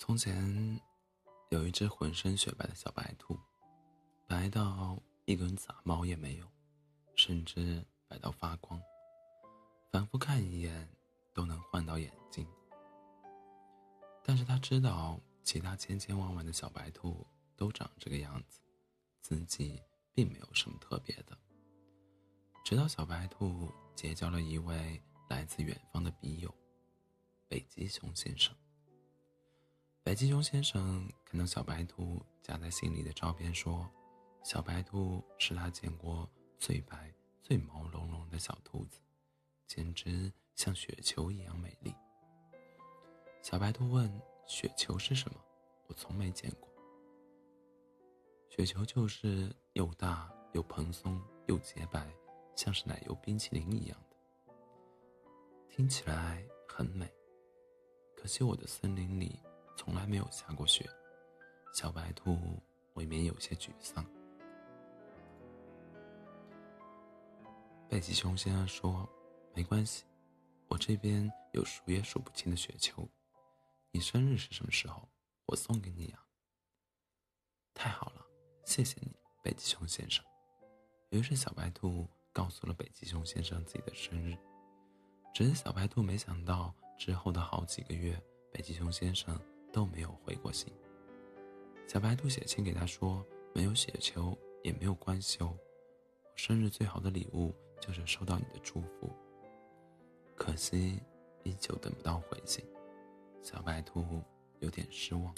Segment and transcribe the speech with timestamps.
[0.00, 0.80] 从前，
[1.50, 3.38] 有一只浑身雪白的小白兔，
[4.26, 6.48] 白到一根杂毛也没有，
[7.14, 8.80] 甚至白到发光，
[9.92, 10.88] 反复看一眼
[11.34, 12.48] 都能换到眼睛。
[14.24, 17.24] 但是他知道，其他千千万万的小白兔
[17.54, 18.58] 都长这个样子，
[19.20, 19.82] 自己
[20.14, 21.36] 并没有什么特别的。
[22.64, 24.98] 直到小白兔结交了一位
[25.28, 26.52] 来自远方的笔友——
[27.48, 28.56] 北极熊先生。
[30.10, 33.88] 北极熊先生看到小白兔夹在心里的照片，说
[34.42, 36.28] ：“小白兔是他见过
[36.58, 37.14] 最白、
[37.44, 38.98] 最毛茸茸的小兔子，
[39.68, 41.94] 简直像雪球一样美丽。”
[43.40, 44.12] 小白兔问
[44.48, 45.40] ：“雪球是什么？
[45.86, 46.68] 我从没见过。”
[48.50, 52.12] 雪球就是又大又蓬松又洁白，
[52.56, 54.16] 像是奶油冰淇淋一样的，
[55.68, 57.08] 听起来很美。
[58.16, 59.40] 可惜我的森林里。
[59.82, 60.86] 从来没有下过雪，
[61.72, 62.38] 小白兔
[62.96, 64.04] 未免有些沮丧。
[67.88, 69.08] 北极熊先生说
[69.56, 70.04] ：“没关系，
[70.68, 73.08] 我这边有数也数不清的雪球。
[73.90, 75.08] 你生日是什么时候？
[75.46, 76.22] 我送给你呀。”
[77.72, 78.22] 太好了，
[78.66, 80.22] 谢谢你，北极熊先生。
[81.08, 84.36] 于是小白兔告诉了北极熊先生自己的生日。
[85.32, 89.40] 只是小白兔没想到，之后的好几个月，北极熊先生。
[89.72, 90.72] 都没有回过信。
[91.86, 95.56] 小白兔写信给他说：“没有雪球也没有关系哦，
[96.22, 99.10] 我生日最好的礼物就是收到你的祝福。”
[100.36, 101.02] 可惜，
[101.42, 102.64] 依旧等不到回信。
[103.42, 104.22] 小白兔
[104.60, 105.34] 有点失望，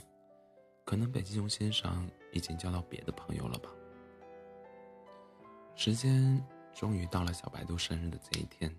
[0.84, 3.70] 可能北极熊先生已经交到别的朋友了吧。
[5.74, 8.74] 时间终于到了小白兔生日的这一天，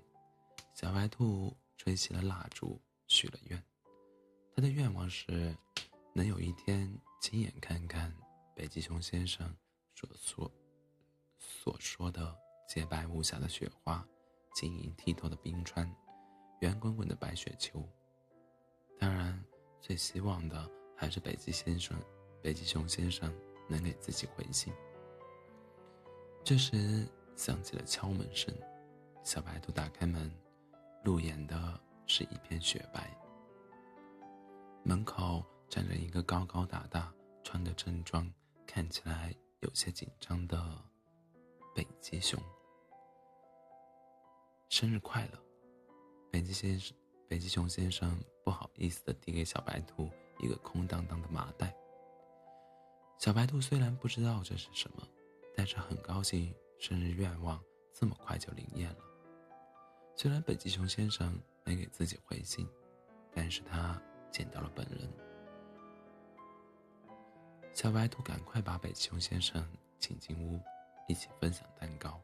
[0.74, 3.64] 小白兔吹熄了蜡烛，许了愿。
[4.56, 5.56] 他的愿望是，
[6.14, 6.88] 能有一天
[7.20, 8.14] 亲眼看看
[8.56, 9.52] 北极熊先生
[9.96, 10.52] 所说
[11.40, 14.08] 所说的洁白无瑕的雪花，
[14.54, 15.92] 晶莹剔透的冰川，
[16.62, 17.84] 圆滚滚的白雪球。
[19.00, 19.44] 当然，
[19.82, 22.00] 最希望的还是北极先生、
[22.42, 23.34] 北极熊先生
[23.68, 24.72] 能给自己回信。
[26.44, 28.54] 这时响起了敲门声，
[29.24, 30.32] 小白兔打开门，
[31.04, 33.10] 入眼的是一片雪白。
[34.86, 37.10] 门口站着一个高高大大、
[37.42, 38.30] 穿着正装、
[38.68, 40.62] 看起来有些紧张的
[41.74, 42.38] 北极熊。
[44.68, 45.40] 生日快乐，
[46.30, 46.94] 北极先生！
[47.30, 51.74] 北极熊先生不好意思的递给小白兔一个空荡荡的麻袋。
[53.18, 55.08] 小白兔虽然不知道这是什么，
[55.56, 57.58] 但是很高兴生日愿望
[57.94, 58.98] 这么快就灵验了。
[60.14, 62.68] 虽然北极熊先生没给自己回信，
[63.32, 64.00] 但是他。
[64.34, 65.08] 见到了本人，
[67.72, 69.64] 小白兔赶快把北极熊先生
[70.00, 70.60] 请进屋，
[71.08, 72.20] 一起分享蛋糕，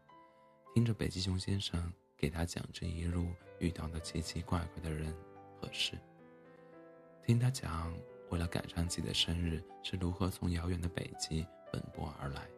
[0.73, 3.27] 听着北极熊先生给他讲这一路
[3.59, 5.15] 遇到的奇奇怪怪的人
[5.61, 5.99] 和事，
[7.23, 7.95] 听他讲
[8.31, 12.49] 为了赶上自己的生日是如何从遥远的北极奔波而来，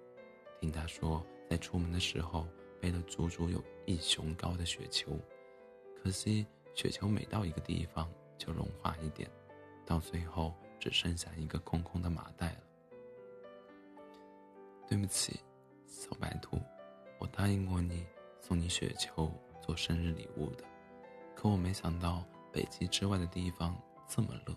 [0.62, 2.48] 听他说在出门的时候
[2.80, 5.20] 背了足足有一熊高的雪球，
[6.02, 8.10] 可惜雪球每到一个地方
[8.42, 9.30] 就融化一点。
[9.86, 12.64] 到最后只剩下一个空空的麻袋了。
[14.88, 15.40] 对不起，
[15.86, 16.60] 小白兔，
[17.20, 18.06] 我答应过你
[18.40, 19.32] 送你雪球
[19.62, 20.66] 做生日礼物的，
[21.36, 24.56] 可我没想到北极之外的地方这么热。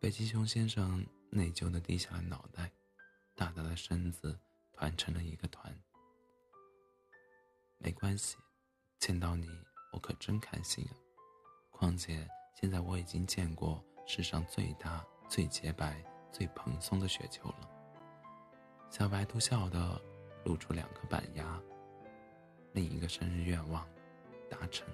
[0.00, 2.70] 北极熊先生内疚的低下了脑袋，
[3.34, 4.38] 大大的身子
[4.72, 5.72] 团成了一个团。
[7.78, 8.36] 没关系，
[8.98, 9.48] 见到你
[9.92, 10.96] 我可真开心啊！
[11.70, 12.26] 况且
[12.58, 13.84] 现在我已经见过。
[14.08, 16.00] 世上最大、最洁白、
[16.30, 17.68] 最蓬松的雪球了。
[18.88, 20.00] 小白兔笑得
[20.44, 21.60] 露出两颗板牙，
[22.72, 23.84] 另一个生日愿望
[24.48, 24.86] 达成。